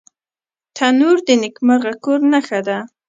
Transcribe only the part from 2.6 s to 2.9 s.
ده